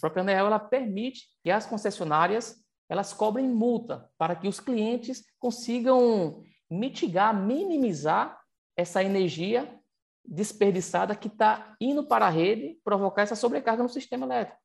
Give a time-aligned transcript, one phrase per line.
[0.00, 2.56] própria ANEEL ela permite que as concessionárias
[2.88, 8.40] elas cobrem multa para que os clientes consigam mitigar, minimizar
[8.76, 9.78] essa energia
[10.24, 14.60] desperdiçada que está indo para a rede provocar essa sobrecarga no sistema elétrico.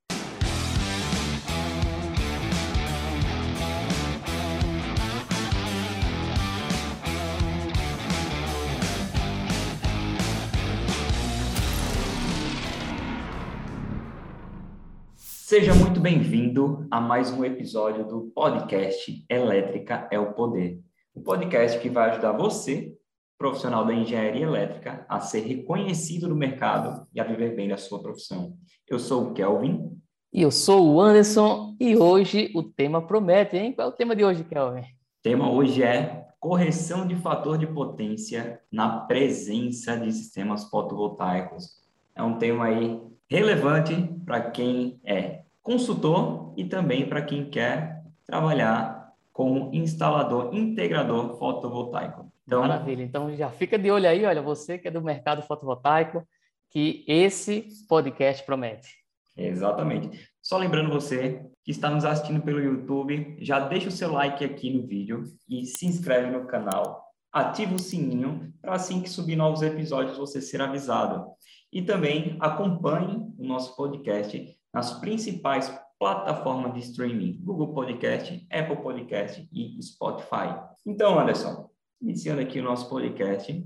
[15.55, 20.81] Seja muito bem-vindo a mais um episódio do podcast Elétrica é o Poder.
[21.15, 22.93] Um podcast que vai ajudar você,
[23.37, 28.01] profissional da engenharia elétrica, a ser reconhecido no mercado e a viver bem da sua
[28.01, 28.57] profissão.
[28.85, 29.97] Eu sou o Kelvin.
[30.33, 31.73] E eu sou o Anderson.
[31.79, 33.71] E hoje o tema promete, hein?
[33.71, 34.81] Qual é o tema de hoje, Kelvin?
[34.81, 41.81] O tema hoje é correção de fator de potência na presença de sistemas fotovoltaicos.
[42.13, 43.95] É um tema aí relevante
[44.25, 52.31] para quem é consultor e também para quem quer trabalhar como instalador integrador fotovoltaico.
[52.45, 53.01] Então, Maravilha.
[53.03, 56.23] Então já fica de olho aí, olha, você que é do mercado fotovoltaico,
[56.69, 58.89] que esse podcast promete.
[59.35, 60.29] Exatamente.
[60.39, 64.69] Só lembrando você que está nos assistindo pelo YouTube, já deixa o seu like aqui
[64.69, 67.03] no vídeo e se inscreve no canal.
[67.33, 71.25] Ativa o sininho para assim que subir novos episódios você ser avisado.
[71.73, 79.47] E também acompanhe o nosso podcast nas principais plataformas de streaming, Google Podcast, Apple Podcast
[79.49, 80.53] e Spotify.
[80.85, 81.69] Então, Anderson,
[82.01, 83.65] iniciando aqui o nosso podcast,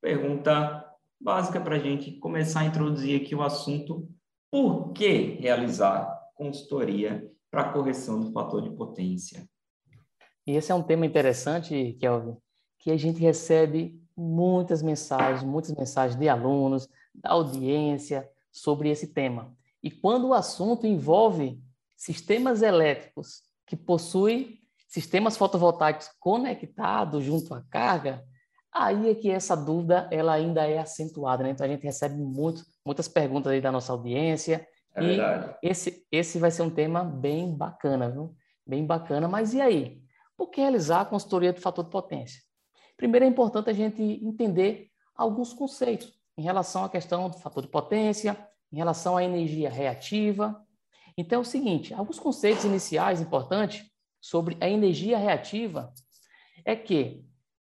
[0.00, 0.82] pergunta
[1.20, 4.08] básica para a gente começar a introduzir aqui o assunto:
[4.50, 9.46] por que realizar consultoria para correção do fator de potência?
[10.46, 12.38] E esse é um tema interessante, Kelvin,
[12.78, 19.54] que a gente recebe muitas mensagens, muitas mensagens de alunos, da audiência sobre esse tema.
[19.82, 21.60] E quando o assunto envolve
[21.96, 28.24] sistemas elétricos que possuem sistemas fotovoltaicos conectados junto à carga,
[28.72, 31.50] aí é que essa dúvida ela ainda é acentuada, né?
[31.50, 34.66] Então a gente recebe muito, muitas perguntas aí da nossa audiência.
[34.94, 35.56] É e verdade.
[35.62, 38.34] esse esse vai ser um tema bem bacana, viu?
[38.66, 40.02] Bem bacana, mas e aí?
[40.36, 42.40] Por que realizar a consultoria do fator de potência?
[42.96, 47.68] Primeiro é importante a gente entender alguns conceitos em relação à questão do fator de
[47.68, 48.36] potência,
[48.72, 50.64] em relação à energia reativa.
[51.16, 55.92] Então é o seguinte, alguns conceitos iniciais importantes sobre a energia reativa
[56.64, 57.24] é que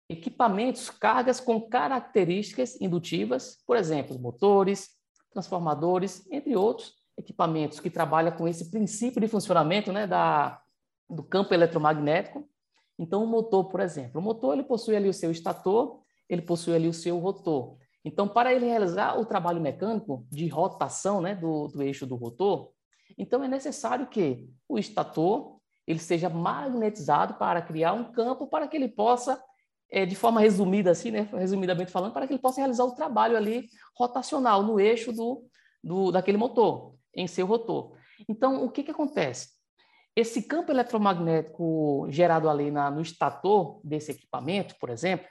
[0.09, 4.91] equipamentos, cargas com características indutivas, por exemplo, motores,
[5.31, 10.61] transformadores, entre outros equipamentos que trabalham com esse princípio de funcionamento né, da,
[11.09, 12.49] do campo eletromagnético.
[12.99, 16.75] Então, o motor, por exemplo, o motor ele possui ali o seu estator, ele possui
[16.75, 17.77] ali o seu rotor.
[18.05, 22.71] Então, para ele realizar o trabalho mecânico de rotação né, do, do eixo do rotor,
[23.17, 28.77] então é necessário que o estator ele seja magnetizado para criar um campo para que
[28.77, 29.43] ele possa,
[29.91, 33.37] é, de forma resumida assim, né, resumidamente falando, para que ele possa realizar o trabalho
[33.37, 35.47] ali rotacional no eixo do,
[35.83, 37.97] do daquele motor, em seu rotor.
[38.29, 39.49] Então, o que, que acontece?
[40.17, 45.27] Esse campo eletromagnético gerado ali na, no estator desse equipamento, por exemplo,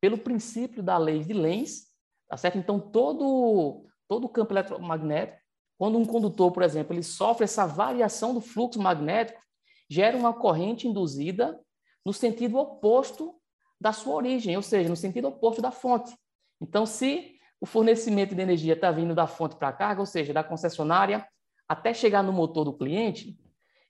[0.00, 1.89] pelo princípio da lei de Lenz,
[2.30, 2.56] Tá certo?
[2.56, 5.40] Então, todo, todo o campo eletromagnético,
[5.76, 9.42] quando um condutor, por exemplo, ele sofre essa variação do fluxo magnético,
[9.88, 11.60] gera uma corrente induzida
[12.06, 13.34] no sentido oposto
[13.80, 16.16] da sua origem, ou seja, no sentido oposto da fonte.
[16.60, 20.32] Então, se o fornecimento de energia está vindo da fonte para a carga, ou seja,
[20.32, 21.26] da concessionária
[21.68, 23.36] até chegar no motor do cliente,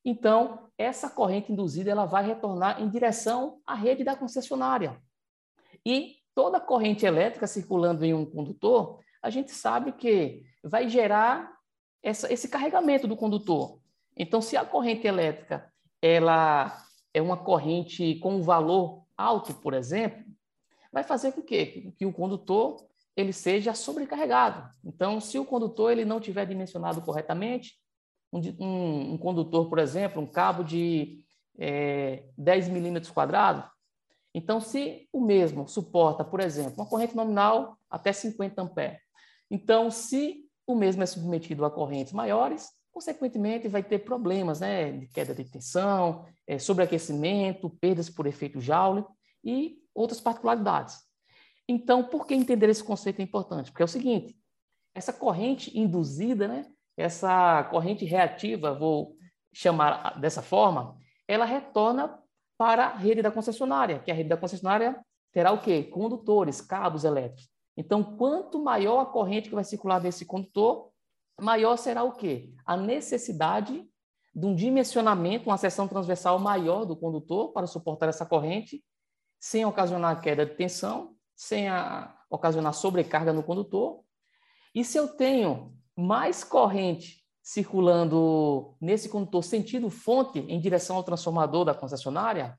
[0.02, 4.98] então essa corrente induzida ela vai retornar em direção à rede da concessionária.
[5.84, 11.52] E toda corrente elétrica circulando em um condutor, a gente sabe que vai gerar
[12.02, 13.78] essa, esse carregamento do condutor.
[14.16, 15.70] Então, se a corrente elétrica
[16.00, 16.74] ela
[17.12, 20.24] é uma corrente com um valor alto, por exemplo,
[20.90, 24.66] vai fazer com que, que o condutor ele seja sobrecarregado.
[24.82, 27.74] Então, se o condutor ele não tiver dimensionado corretamente,
[28.32, 31.22] um, um, um condutor, por exemplo, um cabo de
[31.58, 33.70] é, 10 milímetros quadrados,
[34.34, 39.00] então, se o mesmo suporta, por exemplo, uma corrente nominal até 50 amperes,
[39.50, 45.06] então, se o mesmo é submetido a correntes maiores, consequentemente vai ter problemas né, de
[45.08, 49.04] queda de tensão, é, sobreaquecimento, perdas por efeito Joule
[49.44, 50.98] e outras particularidades.
[51.68, 53.70] Então, por que entender esse conceito é importante?
[53.70, 54.36] Porque é o seguinte,
[54.94, 56.66] essa corrente induzida, né,
[56.96, 59.16] essa corrente reativa, vou
[59.52, 60.96] chamar dessa forma,
[61.26, 62.18] ela retorna
[62.60, 65.02] para a rede da concessionária, que a rede da concessionária
[65.32, 65.82] terá o quê?
[65.84, 67.48] Condutores, cabos elétricos.
[67.74, 70.90] Então, quanto maior a corrente que vai circular desse condutor,
[71.40, 72.52] maior será o quê?
[72.66, 73.82] A necessidade
[74.34, 78.84] de um dimensionamento, uma seção transversal maior do condutor para suportar essa corrente,
[79.40, 84.02] sem ocasionar queda de tensão, sem a, ocasionar sobrecarga no condutor.
[84.74, 87.19] E se eu tenho mais corrente
[87.50, 92.56] circulando nesse condutor sentido fonte em direção ao transformador da concessionária,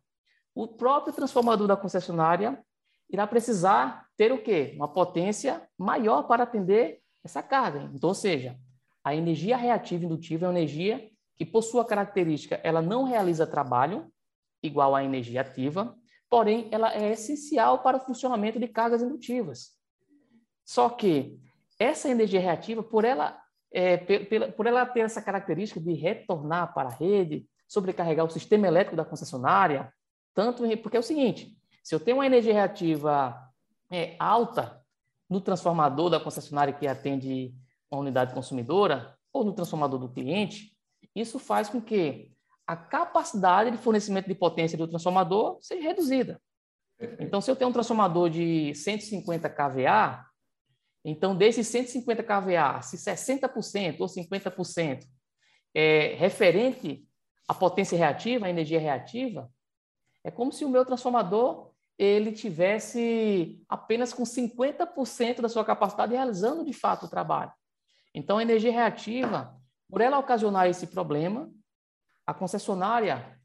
[0.53, 2.61] o próprio transformador da concessionária
[3.09, 4.73] irá precisar ter o quê?
[4.75, 7.89] Uma potência maior para atender essa carga.
[7.93, 8.59] Então, ou seja,
[9.01, 14.11] a energia reativa indutiva é uma energia que, por sua característica, ela não realiza trabalho
[14.61, 15.95] igual à energia ativa,
[16.29, 19.69] porém, ela é essencial para o funcionamento de cargas indutivas.
[20.65, 21.39] Só que
[21.79, 23.41] essa energia reativa, por ela,
[23.73, 23.97] é,
[24.55, 29.05] por ela ter essa característica de retornar para a rede, sobrecarregar o sistema elétrico da
[29.05, 29.91] concessionária,
[30.33, 33.35] tanto porque é o seguinte, se eu tenho uma energia reativa
[33.89, 34.81] é, alta
[35.29, 37.53] no transformador da concessionária que atende
[37.89, 40.75] uma unidade consumidora ou no transformador do cliente,
[41.15, 42.31] isso faz com que
[42.67, 46.41] a capacidade de fornecimento de potência do transformador seja reduzida.
[47.19, 50.25] Então, se eu tenho um transformador de 150 kVA,
[51.03, 55.07] então desses 150 kVA, se 60% ou 50%
[55.73, 57.07] é referente
[57.47, 59.49] à potência reativa, à energia reativa,
[60.23, 66.65] é como se o meu transformador ele tivesse apenas com 50% da sua capacidade realizando
[66.65, 67.51] de fato o trabalho.
[68.13, 69.55] Então, a energia reativa,
[69.89, 71.51] por ela ocasionar esse problema,
[72.25, 73.39] a concessionária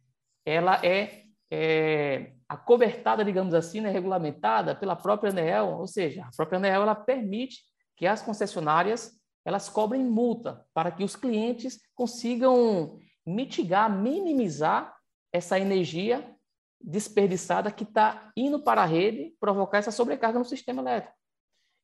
[0.45, 6.59] ela é, é acobertada, digamos assim, né, regulamentada pela própria ANEEL, ou seja, a própria
[6.59, 7.63] ANEEL ela permite
[7.97, 9.13] que as concessionárias
[9.45, 14.95] elas cobrem multa para que os clientes consigam mitigar, minimizar
[15.33, 16.35] essa energia
[16.81, 21.17] desperdiçada que está indo para a rede provocar essa sobrecarga no sistema elétrico.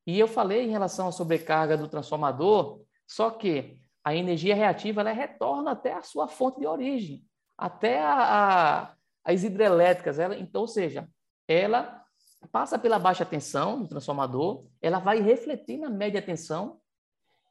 [0.07, 5.13] E eu falei em relação à sobrecarga do transformador, só que a energia reativa ela
[5.13, 7.25] retorna até a sua fonte de origem,
[7.57, 10.19] até a, a, as hidrelétricas.
[10.19, 11.09] Ela, então, ou seja,
[11.47, 12.03] ela
[12.51, 16.81] passa pela baixa tensão do transformador, ela vai refletir na média tensão.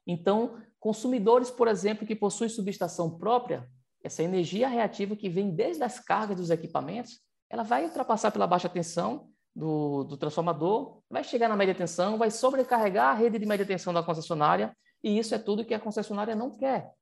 [0.06, 3.68] Então, consumidores, por exemplo, que possuem subestação própria,
[4.04, 8.68] essa energia reativa que vem desde as cargas dos equipamentos, ela vai ultrapassar pela baixa
[8.68, 13.64] tensão do, do transformador, vai chegar na média tensão, vai sobrecarregar a rede de média
[13.64, 16.92] tensão da concessionária, e isso é tudo que a concessionária não quer.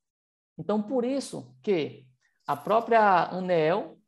[0.59, 2.05] Então, por isso que
[2.47, 4.00] a própria ANEEL,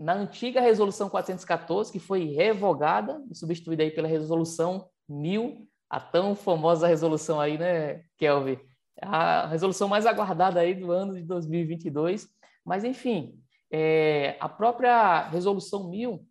[0.00, 6.34] na antiga resolução 414, que foi revogada e substituída aí pela resolução 1000, a tão
[6.34, 8.58] famosa resolução aí, né, Kelvin?
[9.02, 12.26] A resolução mais aguardada aí do ano de 2022.
[12.64, 13.38] Mas, enfim,
[13.70, 16.26] é, a própria resolução 1000,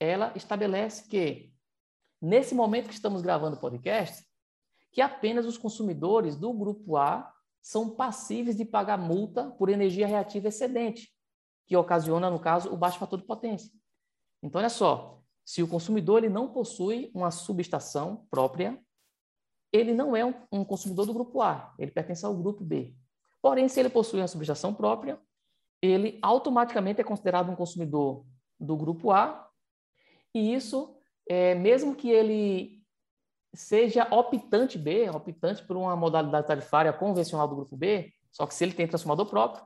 [0.00, 1.52] ela estabelece que,
[2.20, 4.26] nesse momento que estamos gravando o podcast,
[4.90, 7.32] que apenas os consumidores do grupo A
[7.62, 11.13] são passíveis de pagar multa por energia reativa excedente,
[11.66, 13.70] que ocasiona, no caso, o baixo fator de potência.
[14.42, 18.78] Então, olha só, se o consumidor ele não possui uma subestação própria,
[19.72, 22.94] ele não é um, um consumidor do grupo A, ele pertence ao grupo B.
[23.42, 25.20] Porém, se ele possui uma subestação própria,
[25.82, 28.24] ele automaticamente é considerado um consumidor
[28.58, 29.48] do grupo A,
[30.34, 30.96] e isso,
[31.28, 32.82] é, mesmo que ele
[33.54, 38.64] seja optante B, optante por uma modalidade tarifária convencional do grupo B, só que se
[38.64, 39.64] ele tem transformador próprio,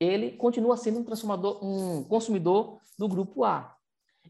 [0.00, 3.76] ele continua sendo um transformador, um consumidor do grupo A.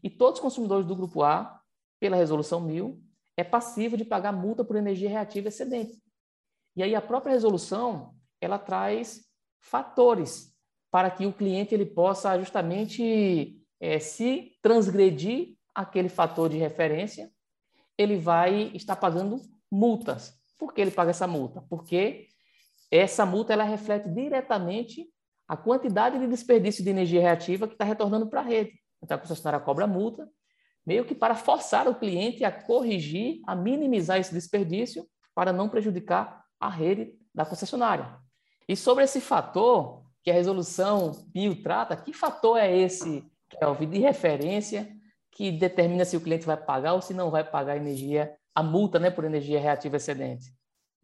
[0.03, 1.61] E todos os consumidores do grupo A,
[1.99, 3.01] pela resolução 1000,
[3.37, 6.03] é passivo de pagar multa por energia reativa excedente.
[6.75, 9.25] E aí a própria resolução, ela traz
[9.61, 10.53] fatores
[10.91, 17.31] para que o cliente ele possa justamente é, se transgredir aquele fator de referência,
[17.97, 19.41] ele vai estar pagando
[19.71, 20.37] multas.
[20.57, 21.61] Por que ele paga essa multa?
[21.69, 22.27] Porque
[22.89, 25.07] essa multa ela reflete diretamente
[25.51, 28.71] a quantidade de desperdício de energia reativa que está retornando para a rede.
[29.03, 30.25] Então, a concessionária cobra multa,
[30.85, 35.05] meio que para forçar o cliente a corrigir, a minimizar esse desperdício
[35.35, 38.17] para não prejudicar a rede da concessionária.
[38.65, 43.99] E sobre esse fator, que a resolução bio trata, que fator é esse, Kelvin, de
[43.99, 44.89] referência
[45.33, 48.63] que determina se o cliente vai pagar ou se não vai pagar a energia, a
[48.63, 50.45] multa né, por energia reativa excedente?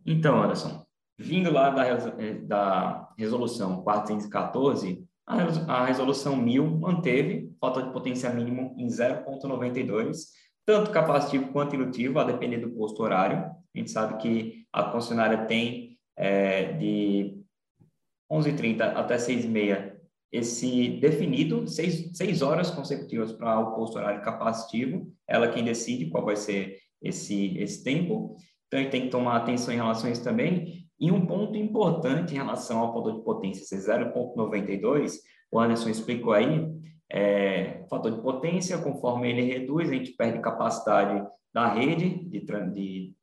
[0.05, 0.86] Então, Anderson,
[1.17, 8.73] vindo lá da, eh, da resolução 414, a resolução 1000 manteve falta de potência mínimo
[8.77, 10.29] em 0,92,
[10.65, 13.39] tanto capacitivo quanto indutivo, a depender do posto horário.
[13.39, 17.41] A gente sabe que a concessionária tem é, de
[18.31, 19.97] 11h30 até 6h30,
[20.31, 26.25] esse definido, seis, seis horas consecutivas para o posto horário capacitivo, ela quem decide qual
[26.25, 28.35] vai ser esse, esse tempo.
[28.67, 30.86] Então, a gente tem que tomar atenção em relação a isso também.
[30.99, 35.17] E um ponto importante em relação ao fator de potência ser 0,92,
[35.51, 36.67] o Anderson explicou aí,
[37.09, 42.39] é, fator de potência, conforme ele reduz, a gente perde capacidade da rede de,
[42.73, 43.13] de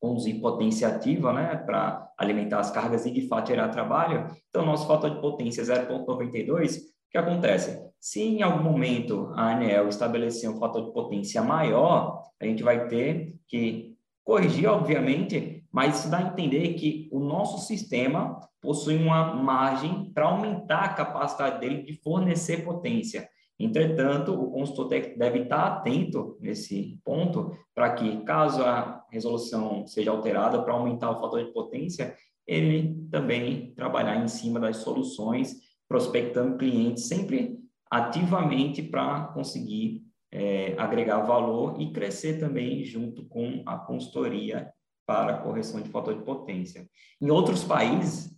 [0.00, 4.28] conduzir potência ativa, né, para alimentar as cargas e de fato gerar trabalho.
[4.48, 6.76] Então, nosso fator de potência é 0,92.
[6.76, 6.80] O
[7.10, 7.90] que acontece?
[8.00, 12.88] Se em algum momento a ANEL estabelecer um fator de potência maior, a gente vai
[12.88, 19.34] ter que corrigir, obviamente, mas isso dá a entender que o nosso sistema possui uma
[19.34, 23.28] margem para aumentar a capacidade dele de fornecer potência.
[23.58, 30.62] Entretanto, o consultor deve estar atento nesse ponto para que, caso a resolução seja alterada
[30.62, 37.06] para aumentar o fator de potência, ele também trabalhar em cima das soluções, prospectando clientes
[37.06, 37.58] sempre
[37.90, 44.72] ativamente para conseguir é, agregar valor e crescer também junto com a consultoria
[45.10, 46.88] para correção de fator de potência.
[47.20, 48.30] Em outros países,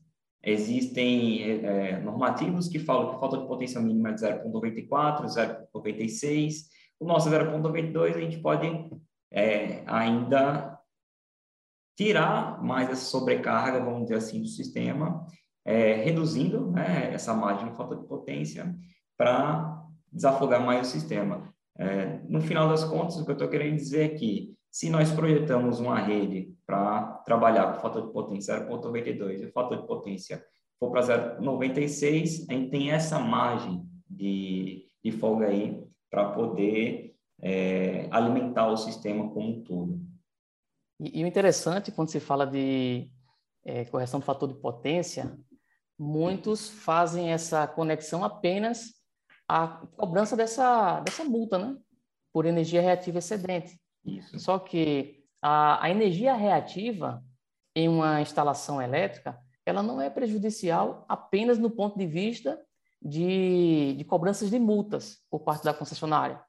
[0.44, 6.54] Existem é, normativos que falam que a falta de potência mínima é de 0,94, 0,96.
[6.98, 8.66] O nosso 0,92 a gente pode
[9.30, 10.80] é, ainda
[11.96, 15.24] tirar mais essa sobrecarga, vamos dizer assim, do sistema,
[15.64, 18.74] é, reduzindo né, essa margem de falta de potência
[19.16, 19.80] para
[20.12, 21.54] desafogar mais o sistema.
[21.78, 25.12] É, no final das contas, o que eu estou querendo dizer é que se nós
[25.12, 30.42] projetamos uma rede para trabalhar com fator de potência 0,92 e o fator de potência
[30.80, 38.08] for para 0,96, a gente tem essa margem de, de folga aí para poder é,
[38.10, 40.00] alimentar o sistema como um todo.
[40.98, 43.10] E, e, o interessante, quando se fala de
[43.66, 45.38] é, correção do fator de potência,
[45.98, 48.94] muitos fazem essa conexão apenas
[49.46, 51.76] à cobrança dessa, dessa multa, né?
[52.32, 53.78] Por energia reativa excedente.
[54.04, 54.38] Isso.
[54.38, 57.24] Só que a, a energia reativa
[57.74, 62.60] em uma instalação elétrica, ela não é prejudicial apenas no ponto de vista
[63.00, 66.42] de, de cobranças de multas por parte da concessionária.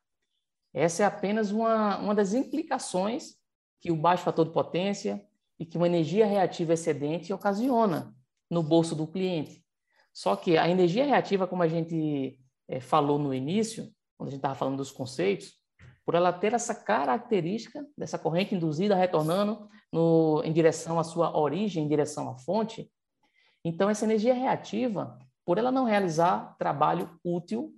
[0.73, 3.35] Essa é apenas uma, uma das implicações
[3.79, 5.25] que o baixo fator de potência
[5.59, 8.13] e que uma energia reativa excedente ocasiona
[8.49, 9.63] no bolso do cliente.
[10.11, 14.39] Só que a energia reativa, como a gente é, falou no início, quando a gente
[14.39, 15.53] estava falando dos conceitos,
[16.05, 21.85] por ela ter essa característica dessa corrente induzida retornando no, em direção à sua origem,
[21.85, 22.91] em direção à fonte.
[23.63, 27.73] Então, essa energia reativa, por ela não realizar trabalho útil,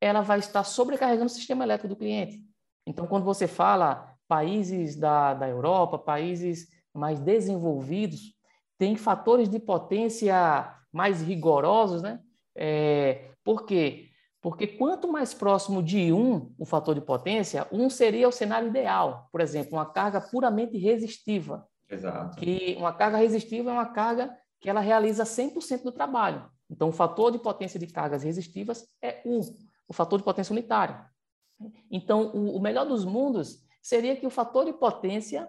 [0.00, 2.40] ela vai estar sobrecarregando o sistema elétrico do cliente.
[2.86, 8.34] Então, quando você fala países da, da Europa, países mais desenvolvidos,
[8.78, 12.20] têm fatores de potência mais rigorosos, né?
[12.54, 14.10] É, por quê?
[14.40, 19.28] Porque quanto mais próximo de 1 o fator de potência, 1 seria o cenário ideal.
[19.32, 21.66] Por exemplo, uma carga puramente resistiva.
[21.88, 22.36] Exato.
[22.36, 26.48] Que uma carga resistiva é uma carga que ela realiza 100% do trabalho.
[26.70, 29.40] Então, o fator de potência de cargas resistivas é 1,
[29.88, 30.98] o fator de potência unitário.
[31.90, 35.48] Então, o, o melhor dos mundos seria que o fator de potência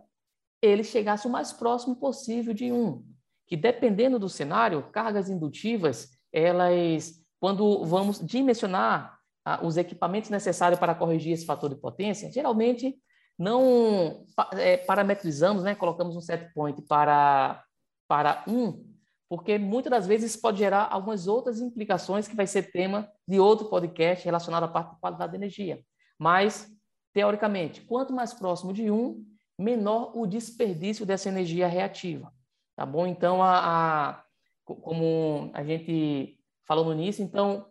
[0.61, 3.03] ele chegasse o mais próximo possível de 1,
[3.45, 10.95] que dependendo do cenário, cargas indutivas, elas quando vamos dimensionar ah, os equipamentos necessários para
[10.95, 12.97] corrigir esse fator de potência, geralmente
[13.37, 17.63] não é, parametrizamos, né, colocamos um set point para,
[18.07, 18.83] para 1,
[19.29, 23.69] porque muitas das vezes pode gerar algumas outras implicações que vai ser tema de outro
[23.69, 25.83] podcast relacionado à parte de qualidade da energia.
[26.17, 26.67] Mas,
[27.13, 29.23] teoricamente, quanto mais próximo de 1,
[29.59, 32.31] menor o desperdício dessa energia reativa.
[32.75, 33.05] Tá bom?
[33.05, 34.23] Então, a, a
[34.65, 36.36] como a gente
[36.67, 37.21] falando nisso.
[37.21, 37.67] Então,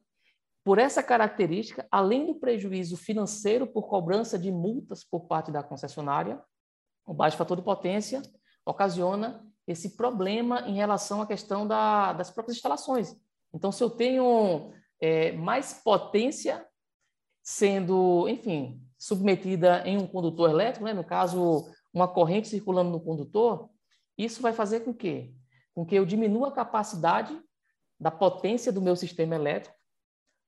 [0.65, 6.43] por essa característica, além do prejuízo financeiro por cobrança de multas por parte da concessionária,
[7.07, 8.21] o baixo fator de potência
[8.65, 13.15] ocasiona esse problema em relação à questão da, das próprias instalações.
[13.55, 16.67] Então, se eu tenho é, mais potência
[17.43, 20.93] sendo, enfim, submetida em um condutor elétrico, né?
[20.93, 23.71] no caso, uma corrente circulando no condutor,
[24.19, 25.33] isso vai fazer com que,
[25.75, 27.39] com que eu diminua a capacidade
[27.99, 29.77] da potência do meu sistema elétrico.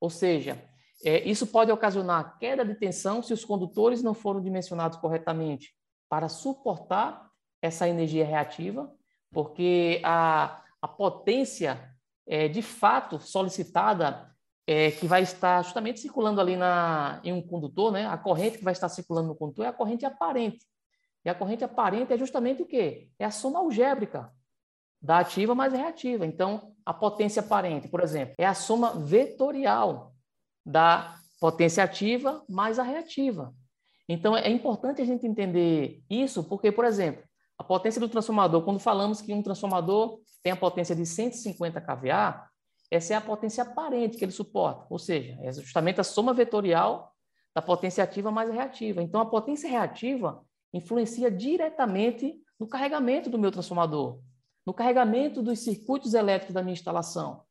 [0.01, 0.63] Ou seja,
[1.05, 5.75] é, isso pode ocasionar queda de tensão se os condutores não foram dimensionados corretamente
[6.09, 7.29] para suportar
[7.61, 8.93] essa energia reativa,
[9.33, 11.95] porque a, a potência
[12.27, 14.29] é, de fato solicitada
[14.67, 18.07] é, que vai estar justamente circulando ali na, em um condutor, né?
[18.07, 20.67] a corrente que vai estar circulando no condutor é a corrente aparente.
[21.25, 23.11] E a corrente aparente é justamente o quê?
[23.19, 24.33] É a soma algébrica
[25.01, 26.27] da ativa mais reativa.
[26.27, 30.13] Então, a potência aparente, por exemplo, é a soma vetorial
[30.65, 33.55] da potência ativa mais a reativa.
[34.09, 37.23] Então, é importante a gente entender isso, porque, por exemplo,
[37.59, 42.47] A potência do transformador, quando falamos que um transformador tem a potência de 150 kVA,
[42.91, 47.13] essa é a potência aparente que ele suporta, ou seja, é justamente a soma vetorial
[47.55, 49.03] da potência ativa mais reativa.
[49.03, 50.41] Então, a potência reativa
[50.73, 54.21] influencia diretamente no carregamento do meu transformador,
[54.69, 57.43] no carregamento dos circuitos elétricos da minha instalação.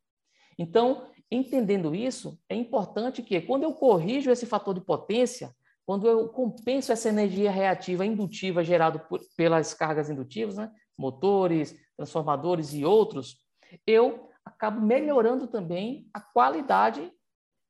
[0.56, 5.52] Então, entendendo isso, é importante que, quando eu corrijo esse fator de potência,
[5.84, 9.04] quando eu compenso essa energia reativa indutiva gerada
[9.36, 13.40] pelas cargas indutivas, né, motores, transformadores e outros,
[13.88, 17.12] eu acabo melhorando também a qualidade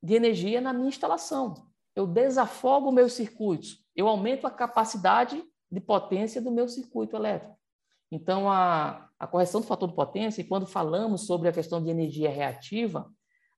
[0.04, 1.54] de energia na minha instalação.
[1.96, 7.56] Eu desafogo meus circuitos, eu aumento a capacidade de potência do meu circuito elétrico.
[8.12, 11.89] Então, a, a correção do fator de potência, e quando falamos sobre a questão de
[11.89, 13.09] energia reativa,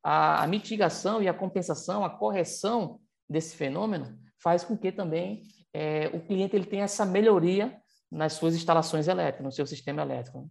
[0.03, 2.99] a, a mitigação e a compensação, a correção
[3.29, 7.77] desse fenômeno faz com que também é, o cliente ele tenha essa melhoria
[8.11, 10.49] nas suas instalações elétricas, no seu sistema elétrico.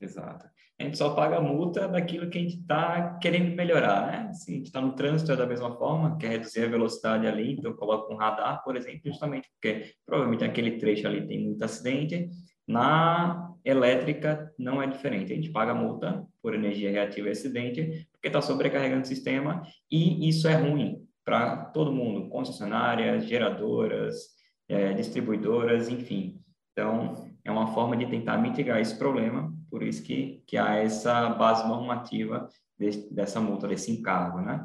[0.00, 0.48] Exato.
[0.78, 4.32] A gente só paga a multa daquilo que a gente está querendo melhorar, né?
[4.32, 7.52] Se a gente está no trânsito é da mesma forma, quer reduzir a velocidade ali,
[7.52, 12.30] então coloca um radar, por exemplo, justamente porque provavelmente aquele trecho ali tem muito acidente.
[12.66, 15.32] Na elétrica não é diferente.
[15.32, 20.48] A gente paga multa por energia reativa e porque está sobrecarregando o sistema e isso
[20.48, 24.16] é ruim para todo mundo, concessionárias, geradoras,
[24.68, 26.40] é, distribuidoras, enfim.
[26.72, 31.28] Então, é uma forma de tentar mitigar esse problema, por isso que, que há essa
[31.30, 32.48] base normativa
[33.10, 34.64] dessa multa, desse encargo, né?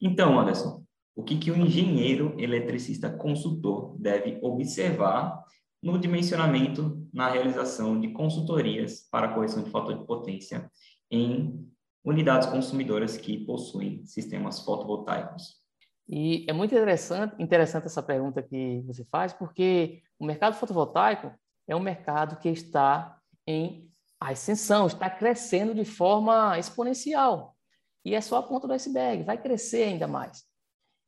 [0.00, 0.82] Então, Anderson,
[1.14, 5.42] o que, que o engenheiro eletricista consultor deve observar
[5.82, 10.70] no dimensionamento na realização de consultorias para correção de fator de potência
[11.10, 11.68] em
[12.04, 15.60] unidades consumidoras que possuem sistemas fotovoltaicos?
[16.08, 21.32] E é muito interessante, interessante essa pergunta que você faz, porque o mercado fotovoltaico
[21.66, 27.56] é um mercado que está em ascensão, está crescendo de forma exponencial.
[28.04, 30.44] E é só a ponta do iceberg, vai crescer ainda mais.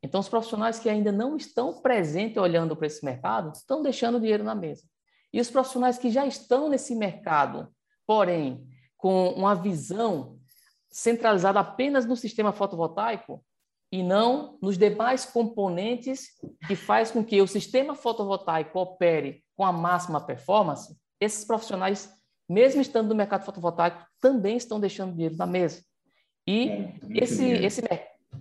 [0.04, 4.44] Então, os profissionais que ainda não estão presentes olhando para esse mercado estão deixando dinheiro
[4.44, 4.82] na mesa.
[5.32, 7.68] E os profissionais que já estão nesse mercado,
[8.06, 10.38] porém, com uma visão
[10.90, 13.42] centralizada apenas no sistema fotovoltaico,
[13.90, 16.32] e não nos demais componentes
[16.66, 22.12] que faz com que o sistema fotovoltaico opere com a máxima performance, esses profissionais,
[22.46, 25.82] mesmo estando no mercado fotovoltaico, também estão deixando dinheiro na mesa.
[26.46, 27.82] E é, esse, esse,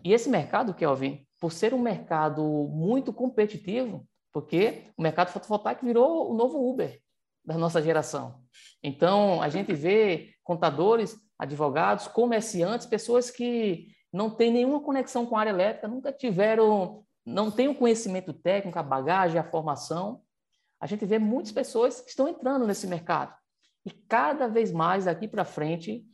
[0.04, 6.32] e esse mercado, Kelvin, por ser um mercado muito competitivo, porque o mercado fotovoltaico virou
[6.32, 7.02] o novo Uber
[7.44, 8.42] da nossa geração.
[8.82, 15.42] Então, a gente vê contadores, advogados, comerciantes, pessoas que não têm nenhuma conexão com a
[15.42, 20.22] área elétrica, nunca tiveram, não têm o conhecimento técnico, a bagagem, a formação.
[20.80, 23.36] A gente vê muitas pessoas que estão entrando nesse mercado.
[23.86, 26.06] E cada vez mais daqui para frente,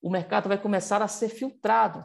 [0.00, 2.04] o mercado vai começar a ser filtrado.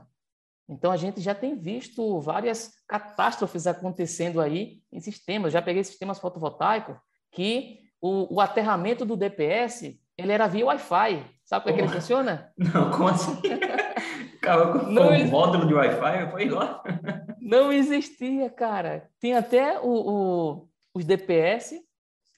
[0.71, 5.51] Então, a gente já tem visto várias catástrofes acontecendo aí em sistemas.
[5.51, 6.95] Já peguei sistemas fotovoltaicos
[7.29, 11.25] que o, o aterramento do DPS ele era via Wi-Fi.
[11.43, 12.53] Sabe como é que ele funciona?
[12.57, 13.37] Não, como assim?
[14.41, 16.81] Com não o módulo de Wi-Fi, foi lá.
[17.39, 19.07] Não existia, cara.
[19.19, 21.75] Tinha até o, o, os DPS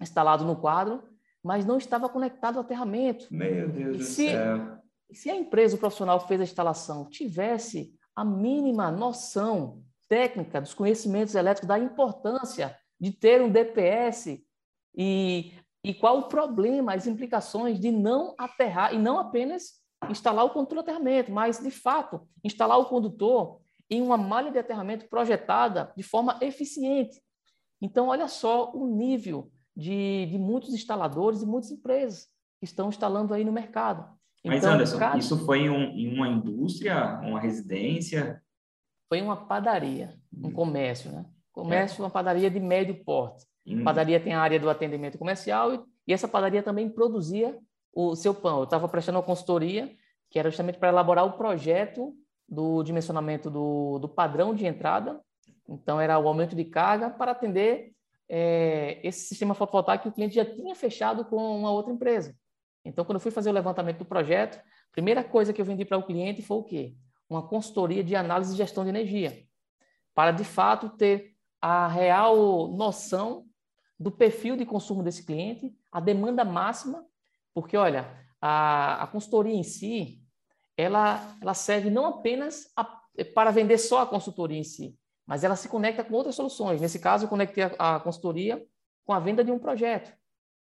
[0.01, 1.01] instalados no quadro,
[1.41, 3.27] mas não estava conectado ao aterramento.
[3.31, 4.79] Meu Deus do se, céu.
[5.13, 10.73] Se a empresa, o profissional que fez a instalação, tivesse a mínima noção técnica dos
[10.73, 14.43] conhecimentos elétricos, da importância de ter um DPS
[14.95, 20.49] e, e qual o problema, as implicações de não aterrar, e não apenas instalar o
[20.51, 25.91] condutor de aterramento, mas, de fato, instalar o condutor em uma malha de aterramento projetada
[25.95, 27.21] de forma eficiente.
[27.81, 32.27] Então, olha só o nível de, de muitos instaladores e muitas empresas
[32.59, 34.17] que estão instalando aí no mercado.
[34.43, 38.41] Mas, então, Anderson, isso foi em, um, em, uma indústria, uma residência?
[39.07, 40.51] Foi uma padaria, um hum.
[40.51, 41.25] comércio, né?
[41.51, 42.05] Comércio, é.
[42.05, 43.45] uma padaria de médio porte.
[43.65, 43.83] Hum.
[43.83, 47.57] Padaria tem a área do atendimento comercial e, e essa padaria também produzia
[47.93, 48.57] o seu pão.
[48.57, 49.95] Eu estava prestando uma consultoria
[50.29, 52.13] que era justamente para elaborar o projeto
[52.49, 55.21] do dimensionamento do, do padrão de entrada.
[55.69, 57.93] Então, era o aumento de carga para atender
[58.27, 62.35] é, esse sistema fotovoltaico que o cliente já tinha fechado com uma outra empresa.
[62.85, 65.85] Então, quando eu fui fazer o levantamento do projeto, a primeira coisa que eu vendi
[65.85, 66.95] para o cliente foi o quê?
[67.29, 69.45] Uma consultoria de análise e gestão de energia,
[70.13, 73.45] para de fato ter a real noção
[73.97, 77.05] do perfil de consumo desse cliente, a demanda máxima
[77.53, 78.09] porque, olha,
[78.41, 80.21] a, a consultoria em si,
[80.75, 82.83] ela, ela serve não apenas a,
[83.35, 86.81] para vender só a consultoria em si, mas ela se conecta com outras soluções.
[86.81, 88.65] Nesse caso, eu conectei a, a consultoria
[89.05, 90.11] com a venda de um projeto.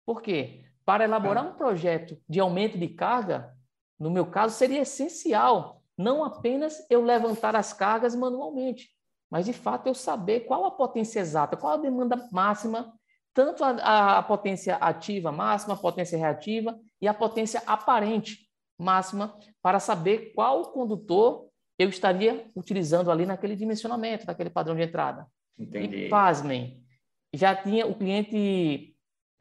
[0.05, 0.65] Por quê?
[0.85, 3.55] Para elaborar um projeto de aumento de carga,
[3.99, 8.91] no meu caso, seria essencial não apenas eu levantar as cargas manualmente,
[9.31, 12.93] mas de fato eu saber qual a potência exata, qual a demanda máxima,
[13.35, 19.79] tanto a, a potência ativa máxima, a potência reativa e a potência aparente máxima, para
[19.79, 25.27] saber qual condutor eu estaria utilizando ali naquele dimensionamento, naquele padrão de entrada.
[25.59, 26.07] Entendi.
[26.07, 26.83] E pasmem,
[27.33, 28.92] já tinha o cliente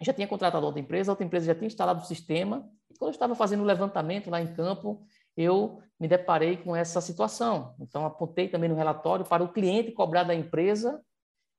[0.01, 2.67] já tinha contratado outra empresa, outra empresa já tinha instalado o sistema.
[2.89, 5.05] E quando eu estava fazendo o levantamento lá em campo,
[5.37, 7.75] eu me deparei com essa situação.
[7.79, 11.01] Então, apontei também no relatório para o cliente cobrar da empresa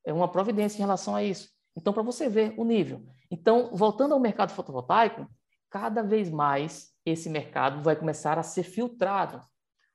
[0.05, 1.49] é uma providência em relação a isso.
[1.75, 3.01] Então, para você ver o nível.
[3.31, 5.27] Então, voltando ao mercado fotovoltaico,
[5.69, 9.41] cada vez mais esse mercado vai começar a ser filtrado.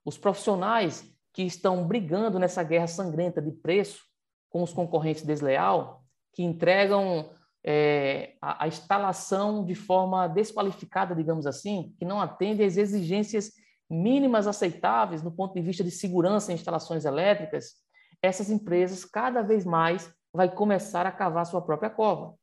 [0.05, 4.03] Os profissionais que estão brigando nessa guerra sangrenta de preço
[4.51, 7.31] com os concorrentes desleal, que entregam
[7.65, 13.53] é, a, a, instalação de forma desqualificada, digamos assim, que não atende às exigências
[13.91, 17.75] mínimas aceitáveis no ponto de vista de segurança em instalações elétricas,
[18.23, 22.35] essas empresas cada vez mais vai começar a cavar sua própria cova.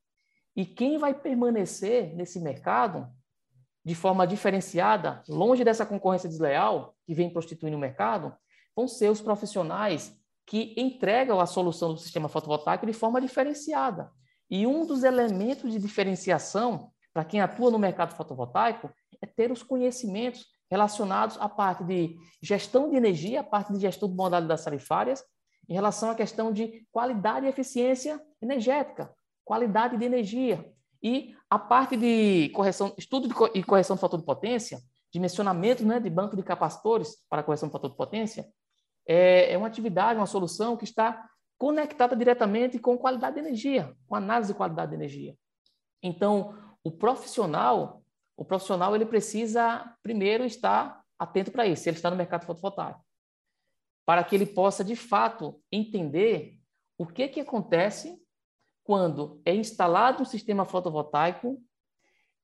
[0.56, 3.08] E quem vai permanecer nesse mercado
[3.84, 8.34] de forma diferenciada, longe dessa concorrência desleal que vem prostituindo o mercado,
[8.76, 14.12] vão ser os profissionais que entregam a solução do sistema fotovoltaico de forma diferenciada.
[14.50, 19.64] E um dos elementos de diferenciação para quem atua no mercado fotovoltaico é ter os
[19.64, 25.24] conhecimentos relacionados à parte de gestão de energia, à parte de gestão de modalidades tarifárias,
[25.68, 31.96] em relação à questão de qualidade e eficiência energética, qualidade de energia, e a parte
[31.96, 34.80] de correção, estudo e correção de fator de potência,
[35.14, 38.48] dimensionamento né, de banco de capacitores para correção de fator de potência,
[39.08, 44.16] é, é uma atividade, uma solução que está conectada diretamente com qualidade de energia, com
[44.16, 45.38] análise de qualidade de energia.
[46.02, 48.04] Então, o profissional,
[48.36, 53.04] o profissional ele precisa primeiro estar atento para isso, ele está no mercado fotovoltaico,
[54.06, 56.60] para que ele possa de fato entender
[56.98, 58.22] o que que acontece
[58.84, 61.62] quando é instalado um sistema fotovoltaico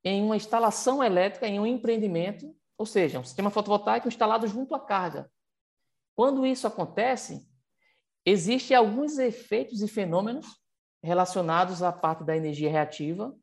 [0.04, 4.80] em uma instalação elétrica em um empreendimento, ou seja, um sistema fotovoltaico instalado junto à
[4.80, 5.32] carga.
[6.16, 7.48] Quando isso acontece,
[8.26, 10.46] existem alguns efeitos e fenômenos
[11.04, 13.36] relacionados à parte da energia reativa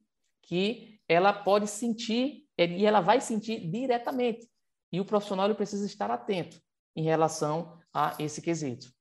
[0.43, 4.49] que ela pode sentir e ela vai sentir diretamente.
[4.93, 6.61] E o profissional precisa estar atento
[6.97, 8.93] em relação a esse quesito.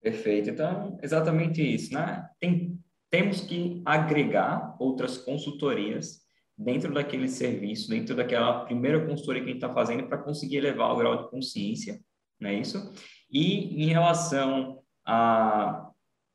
[0.00, 0.50] Perfeito.
[0.50, 2.28] Então, exatamente isso, né?
[2.38, 2.78] Tem,
[3.10, 6.24] temos que agregar outras consultorias
[6.56, 10.92] dentro daquele serviço, dentro daquela primeira consultoria que a gente está fazendo para conseguir elevar
[10.92, 12.00] o grau de consciência,
[12.40, 12.92] não é isso?
[13.30, 15.86] E em relação a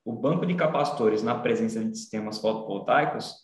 [0.04, 3.36] o banco de capacitores na presença de sistemas fotovoltaicos,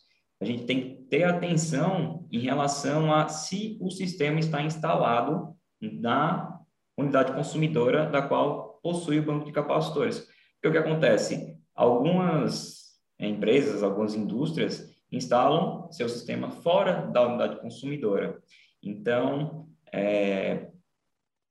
[0.41, 6.59] a gente tem que ter atenção em relação a se o sistema está instalado na
[6.97, 10.27] unidade consumidora da qual possui o banco de capacitores.
[10.55, 11.55] Porque o que acontece?
[11.75, 18.39] Algumas empresas, algumas indústrias instalam seu sistema fora da unidade consumidora.
[18.81, 20.69] Então, é,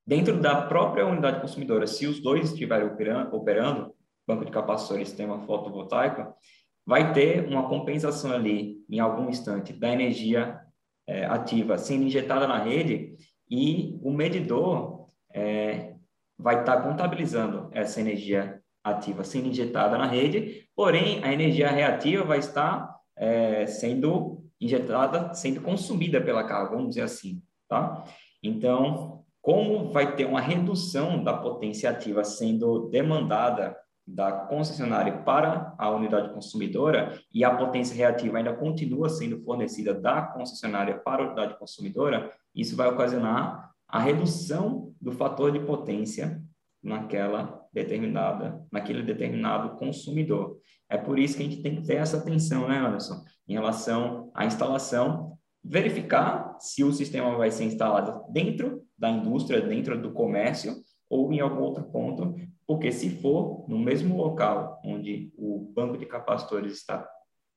[0.07, 2.87] Dentro da própria unidade consumidora, se os dois estiverem
[3.33, 3.93] operando,
[4.27, 6.33] banco de capacitores e sistema fotovoltaico,
[6.87, 10.61] vai ter uma compensação ali, em algum instante, da energia
[11.07, 13.17] é, ativa sendo injetada na rede
[13.51, 15.95] e o medidor é,
[16.39, 22.25] vai estar tá contabilizando essa energia ativa sendo injetada na rede, porém, a energia reativa
[22.25, 28.05] vai estar é, sendo injetada, sendo consumida pela carga, vamos dizer assim, tá?
[28.41, 35.89] Então, como vai ter uma redução da potência ativa sendo demandada da concessionária para a
[35.89, 41.57] unidade consumidora e a potência reativa ainda continua sendo fornecida da concessionária para a unidade
[41.61, 46.43] consumidora, isso vai ocasionar a redução do fator de potência
[46.83, 50.59] naquela determinada, naquele determinado consumidor.
[50.91, 54.29] É por isso que a gente tem que ter essa atenção, né, Anderson, em relação
[54.35, 55.36] à instalação,
[55.69, 60.75] verificar se o sistema vai ser instalado dentro da indústria, dentro do comércio
[61.09, 62.35] ou em algum outro ponto,
[62.67, 67.09] porque se for no mesmo local onde o banco de capacitores está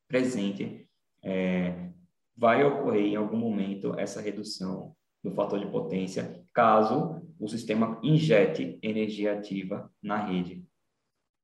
[0.08, 0.88] presente,
[1.24, 1.89] é,
[2.36, 8.80] vai ocorrer em algum momento essa redução do fator de potência, caso o sistema injete
[8.82, 10.65] energia ativa na rede.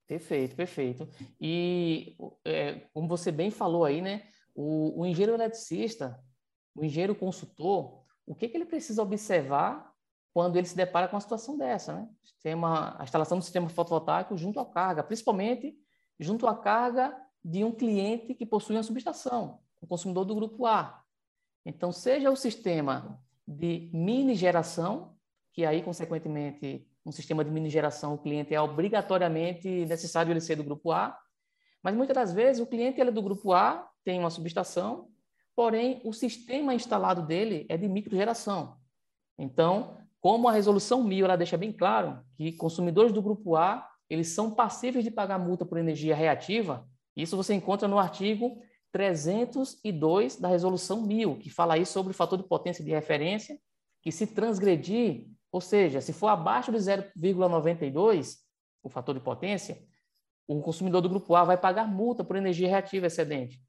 [0.08, 1.10] Perfeito, perfeito.
[1.42, 4.24] E é, como você bem falou aí, né,
[4.54, 6.18] o, o engenheiro eletricista,
[6.76, 9.94] o engenheiro consultor, o que, que ele precisa observar
[10.34, 12.10] quando ele se depara com uma situação dessa, né?
[12.22, 15.78] Sistema, a instalação do sistema fotovoltaico junto à carga, principalmente
[16.20, 21.02] junto à carga de um cliente que possui uma subestação, um consumidor do grupo A.
[21.66, 25.16] Então, seja o sistema de mini geração,
[25.54, 30.56] que aí, consequentemente, um sistema de mini geração, o cliente é obrigatoriamente necessário ele ser
[30.56, 31.18] do grupo A,
[31.82, 35.08] mas muitas das vezes o cliente ele é do grupo A, tem uma subestação,
[35.56, 38.78] porém o sistema instalado dele é de microgeração.
[39.38, 44.30] Então, como a resolução 1000 ela deixa bem claro que consumidores do grupo A, eles
[44.30, 50.48] são passíveis de pagar multa por energia reativa, isso você encontra no artigo 302 da
[50.48, 53.60] resolução 1000, que fala aí sobre o fator de potência de referência,
[54.02, 58.38] que se transgredir, ou seja, se for abaixo de 0,92,
[58.84, 59.82] o fator de potência,
[60.48, 63.62] o consumidor do grupo A vai pagar multa por energia reativa excedente.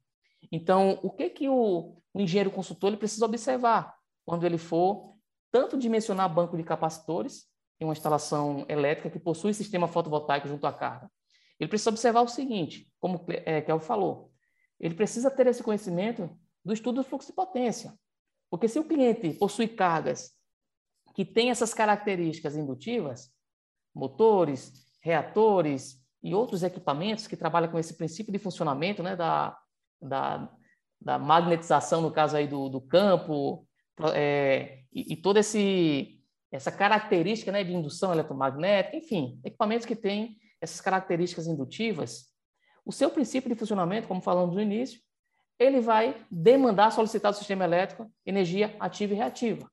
[0.51, 3.95] Então, o que que o, o engenheiro consultor ele precisa observar
[4.25, 5.15] quando ele for
[5.51, 7.45] tanto dimensionar banco de capacitores
[7.79, 11.11] em uma instalação elétrica que possui sistema fotovoltaico junto à carga?
[11.59, 14.31] Ele precisa observar o seguinte, como é, Kelvin falou,
[14.79, 16.29] ele precisa ter esse conhecimento
[16.63, 17.97] do estudo do fluxo de potência.
[18.49, 20.31] Porque se o cliente possui cargas
[21.15, 23.31] que têm essas características indutivas,
[23.93, 24.71] motores,
[25.01, 29.57] reatores e outros equipamentos que trabalham com esse princípio de funcionamento né, da,
[30.01, 30.49] da,
[31.01, 33.67] da magnetização, no caso aí do, do campo,
[34.13, 40.81] é, e, e toda essa característica né, de indução eletromagnética, enfim, equipamentos que têm essas
[40.81, 42.27] características indutivas,
[42.85, 45.01] o seu princípio de funcionamento, como falamos no início,
[45.59, 49.69] ele vai demandar, solicitar do sistema elétrico energia ativa e reativa.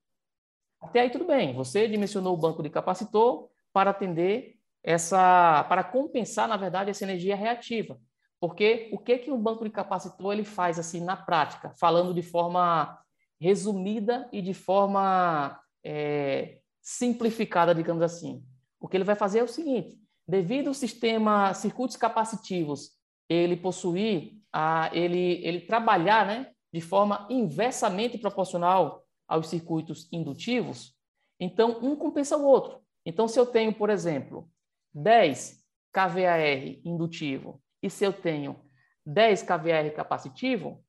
[0.80, 6.46] Até aí tudo bem, você dimensionou o banco de capacitor para atender essa, para compensar,
[6.46, 7.98] na verdade, essa energia reativa.
[8.46, 12.20] Porque o que que um banco de capacitor ele faz assim na prática, falando de
[12.20, 13.02] forma
[13.40, 18.44] resumida e de forma é, simplificada, digamos assim.
[18.78, 22.90] O que ele vai fazer é o seguinte: devido ao sistema circuitos capacitivos
[23.30, 30.94] ele possuir, a, ele, ele trabalhar né, de forma inversamente proporcional aos circuitos indutivos,
[31.40, 32.78] então um compensa o outro.
[33.06, 34.50] Então, se eu tenho, por exemplo,
[34.92, 36.40] 10 kVAR
[36.84, 38.58] indutivo e se eu tenho
[39.04, 40.82] 10 kVAR capacitivo,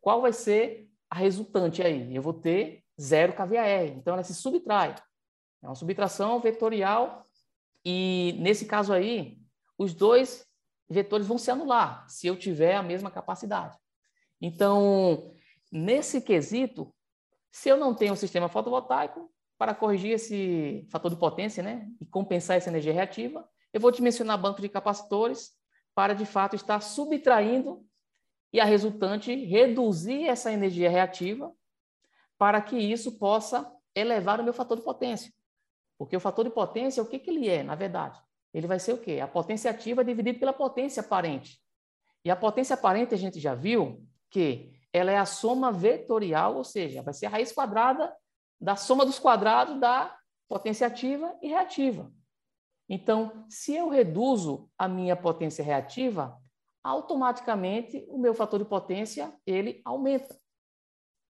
[0.00, 2.14] qual vai ser a resultante aí?
[2.14, 3.86] Eu vou ter 0 kVAR.
[3.86, 4.94] Então, ela se subtrai.
[5.60, 7.26] É uma subtração vetorial
[7.84, 9.36] e, nesse caso aí,
[9.76, 10.46] os dois
[10.88, 13.76] vetores vão se anular se eu tiver a mesma capacidade.
[14.40, 15.34] Então,
[15.72, 16.94] nesse quesito,
[17.50, 22.06] se eu não tenho um sistema fotovoltaico, para corrigir esse fator de potência né, e
[22.06, 25.60] compensar essa energia reativa, eu vou dimensionar banco de capacitores
[25.94, 27.84] para, de fato, estar subtraindo
[28.52, 31.52] e a resultante reduzir essa energia reativa
[32.38, 35.32] para que isso possa elevar o meu fator de potência.
[35.98, 38.20] Porque o fator de potência, o que, que ele é, na verdade?
[38.52, 39.20] ele vai ser o quê?
[39.20, 41.58] A potência ativa dividida pela potência aparente.
[42.24, 46.64] E a potência aparente, a gente já viu que ela é a soma vetorial, ou
[46.64, 48.14] seja, vai ser a raiz quadrada
[48.60, 50.14] da soma dos quadrados da
[50.48, 52.12] potência ativa e reativa.
[52.92, 56.36] Então, se eu reduzo a minha potência reativa,
[56.84, 60.38] automaticamente o meu fator de potência ele aumenta.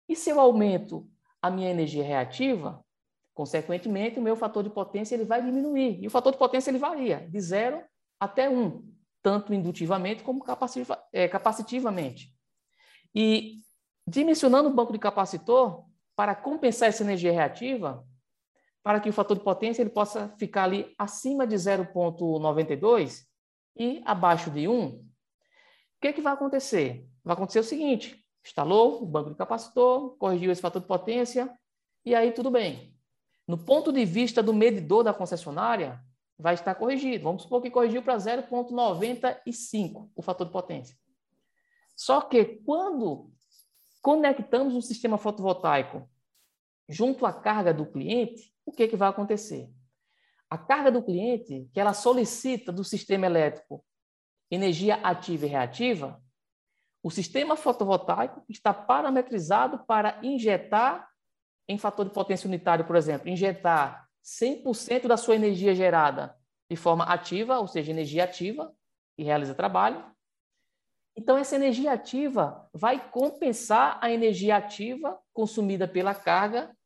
[0.08, 1.10] E se eu aumento
[1.42, 2.84] a minha energia reativa,
[3.38, 6.02] Consequentemente, o meu fator de potência ele vai diminuir.
[6.02, 7.80] E o fator de potência ele varia de 0
[8.18, 8.92] até 1, um,
[9.22, 12.34] tanto indutivamente como capacitiva, é, capacitivamente.
[13.14, 13.60] E
[14.04, 15.84] dimensionando o banco de capacitor,
[16.16, 18.04] para compensar essa energia reativa,
[18.88, 23.26] para que o fator de potência ele possa ficar ali acima de 0,92
[23.76, 25.04] e abaixo de 1, o
[26.00, 27.06] que, que vai acontecer?
[27.22, 31.54] Vai acontecer o seguinte: instalou o banco de capacitor, corrigiu esse fator de potência,
[32.02, 32.96] e aí tudo bem.
[33.46, 36.02] No ponto de vista do medidor da concessionária,
[36.38, 37.24] vai estar corrigido.
[37.24, 40.96] Vamos supor que corrigiu para 0,95 o fator de potência.
[41.94, 43.30] Só que quando
[44.00, 46.08] conectamos um sistema fotovoltaico
[46.88, 49.70] junto à carga do cliente, o que, que vai acontecer?
[50.48, 53.84] A carga do cliente, que ela solicita do sistema elétrico
[54.50, 56.22] energia ativa e reativa,
[57.02, 61.08] o sistema fotovoltaico está parametrizado para injetar
[61.68, 66.34] em fator de potência unitário, por exemplo, injetar 100% da sua energia gerada
[66.70, 68.74] de forma ativa, ou seja, energia ativa,
[69.16, 70.04] e realiza trabalho.
[71.16, 76.76] Então, essa energia ativa vai compensar a energia ativa consumida pela carga,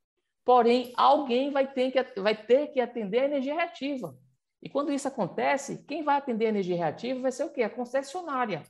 [0.45, 4.17] porém, alguém vai ter que, vai ter que atender a energia reativa.
[4.63, 7.63] E quando isso acontece, quem vai atender a energia reativa vai ser o quê?
[7.63, 8.63] A concessionária.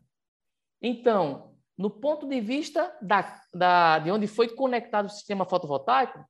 [0.80, 6.24] Então, no ponto de vista da, da, de onde foi conectado o sistema fotovoltaico,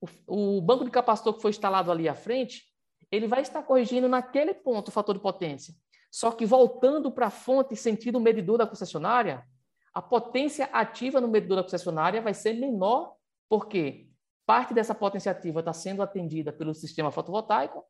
[0.00, 2.62] o, o, banco de capacitor que foi instalado ali à frente,
[3.10, 5.74] ele vai estar corrigindo naquele ponto o fator de potência.
[6.10, 9.44] Só que voltando para a fonte sentido medidor da concessionária,
[9.92, 13.14] a potência ativa no medidor da concessionária vai ser menor,
[13.48, 14.08] porque
[14.46, 17.84] parte dessa potência ativa está sendo atendida pelo sistema fotovoltaico,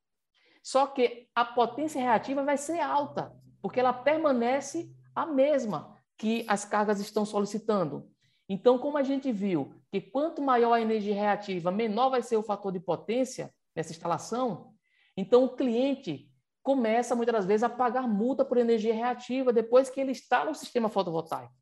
[0.62, 6.64] só que a potência reativa vai ser alta, porque ela permanece a mesma que as
[6.64, 8.09] cargas estão solicitando.
[8.49, 12.43] Então, como a gente viu que quanto maior a energia reativa, menor vai ser o
[12.43, 14.73] fator de potência nessa instalação,
[15.17, 16.31] então o cliente
[16.62, 20.55] começa muitas das vezes a pagar multa por energia reativa depois que ele está no
[20.55, 21.53] sistema fotovoltaico.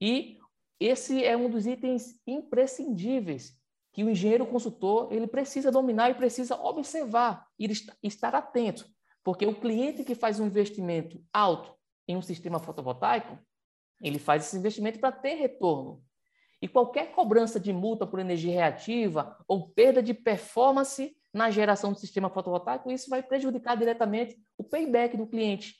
[0.00, 0.38] E
[0.80, 3.61] esse é um dos itens imprescindíveis
[3.92, 7.68] que o engenheiro consultor ele precisa dominar e precisa observar e
[8.02, 8.86] estar atento,
[9.22, 11.74] porque o cliente que faz um investimento alto
[12.08, 13.38] em um sistema fotovoltaico,
[14.00, 16.02] ele faz esse investimento para ter retorno.
[16.60, 21.98] E qualquer cobrança de multa por energia reativa ou perda de performance na geração do
[21.98, 25.74] sistema fotovoltaico, isso vai prejudicar diretamente o payback do cliente.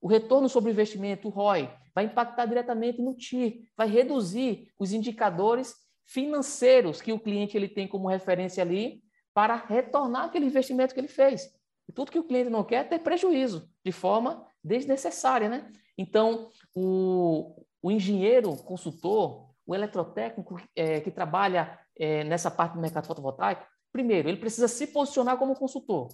[0.00, 4.92] O retorno sobre o investimento, o ROI, vai impactar diretamente no TIR, vai reduzir os
[4.92, 5.74] indicadores
[6.08, 9.02] financeiros que o cliente ele tem como referência ali
[9.34, 11.54] para retornar aquele investimento que ele fez.
[11.86, 15.70] E tudo que o cliente não quer é ter prejuízo de forma desnecessária, né?
[15.96, 23.06] Então, o, o engenheiro consultor, o eletrotécnico é, que trabalha é, nessa parte do mercado
[23.06, 26.08] fotovoltaico, primeiro, ele precisa se posicionar como consultor.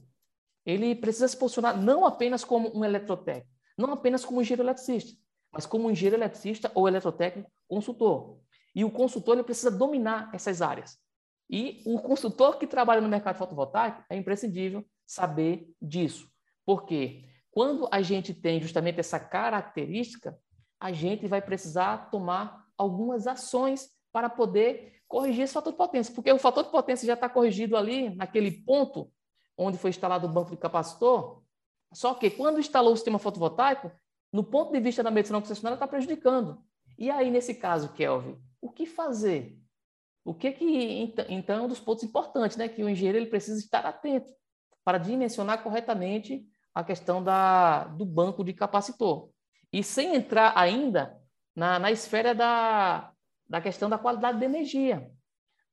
[0.66, 5.16] Ele precisa se posicionar não apenas como um eletrotécnico, não apenas como engenheiro eletricista,
[5.52, 8.38] mas como engenheiro eletricista ou eletrotécnico consultor.
[8.74, 10.98] E o consultor ele precisa dominar essas áreas.
[11.48, 16.28] E o consultor que trabalha no mercado fotovoltaico é imprescindível saber disso.
[16.64, 20.36] Porque quando a gente tem justamente essa característica,
[20.80, 26.14] a gente vai precisar tomar algumas ações para poder corrigir esse fator de potência.
[26.14, 29.12] Porque o fator de potência já está corrigido ali, naquele ponto
[29.56, 31.42] onde foi instalado o banco de capacitor.
[31.92, 33.92] Só que quando instalou o sistema fotovoltaico,
[34.32, 36.60] no ponto de vista da medição concessionária, está prejudicando.
[36.98, 39.58] E aí, nesse caso, Kelvin, o que fazer?
[40.24, 43.60] O que que então é um dos pontos importantes, né, que o engenheiro ele precisa
[43.60, 44.32] estar atento
[44.82, 49.28] para dimensionar corretamente a questão da, do banco de capacitor.
[49.70, 51.20] E sem entrar ainda
[51.54, 53.12] na, na esfera da,
[53.46, 55.10] da questão da qualidade da energia.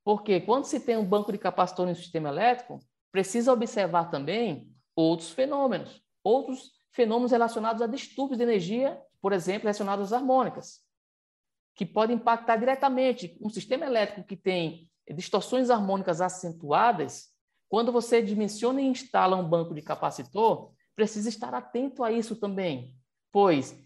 [0.04, 5.32] Porque quando se tem um banco de capacitor no sistema elétrico, precisa observar também outros
[5.32, 10.82] fenômenos, outros fenômenos relacionados a distúrbios de energia, por exemplo, relacionados às harmônicas
[11.75, 17.29] que pode impactar diretamente um sistema elétrico que tem distorções harmônicas acentuadas,
[17.69, 22.95] quando você dimensiona e instala um banco de capacitor, precisa estar atento a isso também,
[23.31, 23.77] pois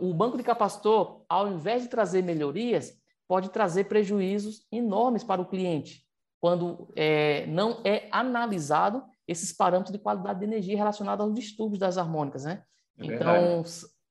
[0.00, 2.92] o banco de capacitor, ao invés de trazer melhorias,
[3.26, 6.06] pode trazer prejuízos enormes para o cliente,
[6.40, 11.98] quando é, não é analisado esses parâmetros de qualidade de energia relacionados aos distúrbios das
[11.98, 12.62] harmônicas, né?
[12.98, 13.64] É então,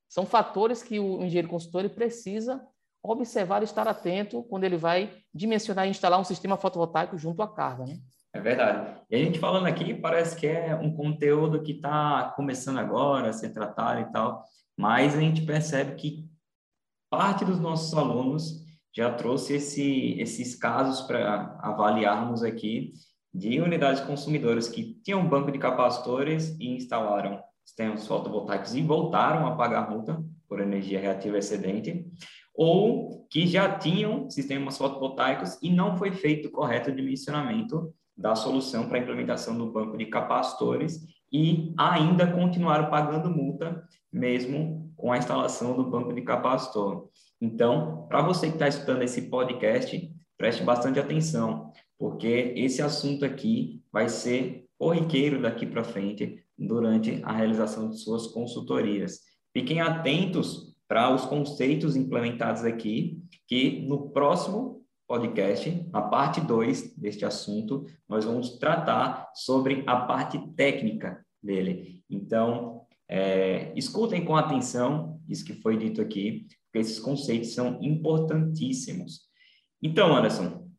[0.09, 2.61] são fatores que o engenheiro consultor precisa
[3.03, 7.47] observar e estar atento quando ele vai dimensionar e instalar um sistema fotovoltaico junto à
[7.47, 7.97] carga, né?
[8.33, 9.01] É verdade.
[9.09, 13.33] E a gente falando aqui parece que é um conteúdo que está começando agora a
[13.33, 14.45] ser tratado e tal,
[14.77, 16.29] mas a gente percebe que
[17.09, 18.61] parte dos nossos alunos
[18.95, 22.93] já trouxe esse, esses casos para avaliarmos aqui
[23.33, 29.47] de unidades consumidoras que tinham um banco de capacitores e instalaram sistemas fotovoltaicos e voltaram
[29.47, 32.05] a pagar multa por energia reativa excedente,
[32.63, 38.87] ou que já tinham sistemas fotovoltaicos e não foi feito o correto dimensionamento da solução
[38.87, 45.17] para a implementação do banco de capacitores e ainda continuaram pagando multa mesmo com a
[45.17, 47.09] instalação do banco de capacitor.
[47.41, 53.81] Então, para você que está escutando esse podcast, preste bastante atenção, porque esse assunto aqui
[53.91, 59.21] vai ser corriqueiro daqui para frente durante a realização de suas consultorias.
[59.51, 67.23] Fiquem atentos para os conceitos implementados aqui, que no próximo podcast, na parte 2 deste
[67.23, 72.03] assunto, nós vamos tratar sobre a parte técnica dele.
[72.09, 79.21] Então, é, escutem com atenção isso que foi dito aqui, porque esses conceitos são importantíssimos.
[79.81, 80.69] Então, Anderson,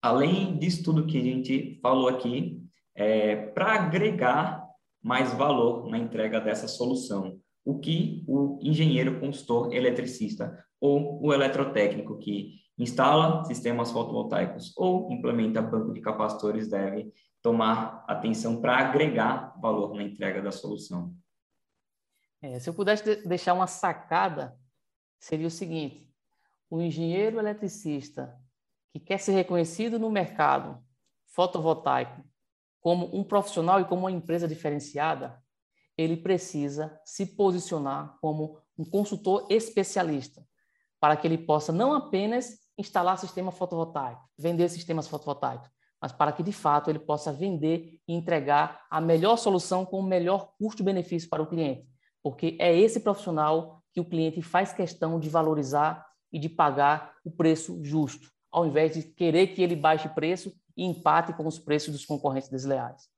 [0.00, 2.58] além disso tudo que a gente falou aqui,
[2.94, 4.66] é, para agregar
[5.02, 12.18] mais valor na entrega dessa solução, o que o engenheiro consultor eletricista ou o eletrotécnico
[12.18, 19.94] que instala sistemas fotovoltaicos ou implementa banco de capacitores deve tomar atenção para agregar valor
[19.94, 21.14] na entrega da solução.
[22.40, 24.56] É, se eu pudesse deixar uma sacada,
[25.18, 26.12] seria o seguinte:
[26.68, 28.36] o engenheiro eletricista
[28.92, 30.82] que quer ser reconhecido no mercado
[31.26, 32.24] fotovoltaico
[32.80, 35.41] como um profissional e como uma empresa diferenciada,
[36.02, 40.42] ele precisa se posicionar como um consultor especialista.
[41.00, 45.68] para que ele possa não apenas instalar sistema fotovoltaico, vender sistemas fotovoltaicos,
[46.00, 50.02] mas para que de fato ele possa vender e entregar a melhor solução com o
[50.02, 51.88] melhor custo-benefício para o cliente,
[52.22, 57.30] porque é esse profissional que o cliente faz questão de valorizar e de pagar o
[57.30, 61.92] preço justo, ao invés de querer que ele baixe preço e empate com os preços
[61.92, 63.08] dos concorrentes desleais.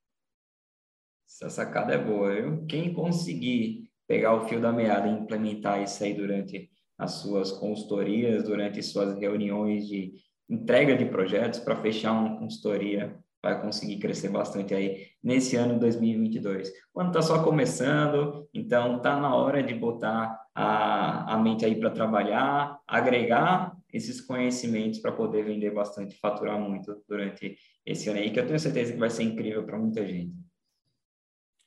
[1.26, 2.66] Essa sacada é boa, viu?
[2.66, 8.44] Quem conseguir pegar o fio da meada e implementar isso aí durante as suas consultorias,
[8.44, 10.12] durante suas reuniões de
[10.48, 16.72] entrega de projetos para fechar uma consultoria, vai conseguir crescer bastante aí nesse ano 2022.
[16.92, 21.90] Quando está só começando, então está na hora de botar a, a mente aí para
[21.90, 28.40] trabalhar, agregar esses conhecimentos para poder vender bastante, faturar muito durante esse ano aí, que
[28.40, 30.32] eu tenho certeza que vai ser incrível para muita gente.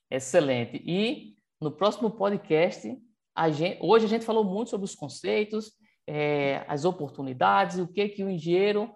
[0.10, 0.82] Excelente.
[0.86, 2.98] E no próximo podcast,
[3.36, 5.74] a gente, hoje a gente falou muito sobre os conceitos,
[6.08, 8.94] é, as oportunidades, o que que o engenheiro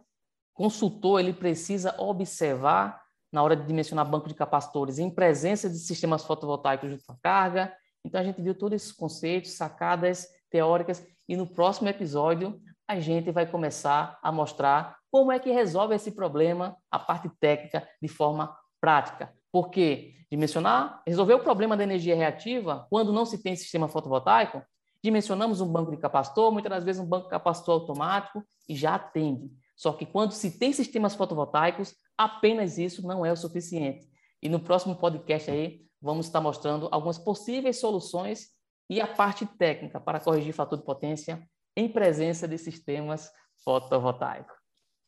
[0.53, 3.01] consultor ele precisa observar
[3.31, 7.75] na hora de dimensionar banco de capacitores em presença de sistemas fotovoltaicos de alta carga.
[8.05, 13.31] Então a gente viu todos esses conceitos, sacadas teóricas e no próximo episódio a gente
[13.31, 18.55] vai começar a mostrar como é que resolve esse problema, a parte técnica, de forma
[18.79, 19.33] prática.
[19.51, 24.63] Porque dimensionar, resolver o problema da energia reativa quando não se tem sistema fotovoltaico,
[25.03, 28.95] dimensionamos um banco de capacitor, muitas das vezes um banco de capacitor automático e já
[28.95, 29.51] atende.
[29.75, 34.07] Só que quando se tem sistemas fotovoltaicos, apenas isso não é o suficiente.
[34.41, 38.49] E no próximo podcast aí, vamos estar mostrando algumas possíveis soluções
[38.89, 41.41] e a parte técnica para corrigir fator de potência
[41.75, 43.31] em presença de sistemas
[43.63, 44.55] fotovoltaicos.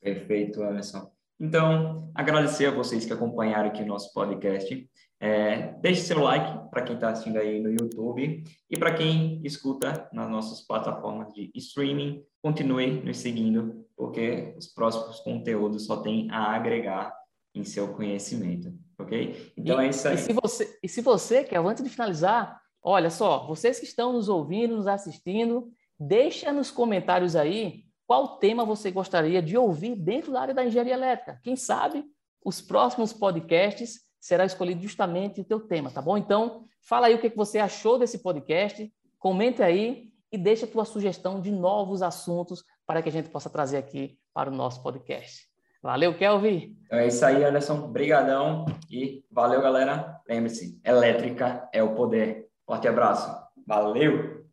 [0.02, 1.12] Perfeito, Anderson.
[1.44, 4.90] Então, agradecer a vocês que acompanharam aqui o nosso podcast.
[5.20, 10.10] É, deixe seu like para quem está assistindo aí no YouTube e para quem escuta
[10.14, 16.56] nas nossas plataformas de streaming, continue nos seguindo, porque os próximos conteúdos só tem a
[16.56, 17.14] agregar
[17.54, 19.52] em seu conhecimento, ok?
[19.58, 20.16] Então e, é isso aí.
[20.16, 24.14] E se você, e se você quer, antes de finalizar, olha só, vocês que estão
[24.14, 25.70] nos ouvindo, nos assistindo,
[26.00, 30.94] Deixa nos comentários aí qual tema você gostaria de ouvir dentro da área da engenharia
[30.94, 31.40] elétrica.
[31.44, 32.04] Quem sabe
[32.44, 36.18] os próximos podcasts será escolhido justamente o teu tema, tá bom?
[36.18, 40.86] Então, fala aí o que você achou desse podcast, comente aí e deixa a tua
[40.86, 45.48] sugestão de novos assuntos para que a gente possa trazer aqui para o nosso podcast.
[45.82, 46.78] Valeu, Kelvin!
[46.86, 47.92] Então é isso aí, Anderson.
[47.92, 50.22] Brigadão e valeu, galera.
[50.28, 52.48] Lembre-se, elétrica é o poder.
[52.66, 53.30] Forte abraço.
[53.68, 54.46] Valeu!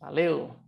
[0.00, 0.61] Valeu!